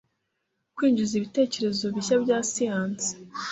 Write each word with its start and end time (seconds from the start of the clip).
kwinjiza 0.75 1.13
ibitekerezo 1.19 1.83
bishya 1.95 2.15
bya 2.23 2.37
siyansi 2.49 3.09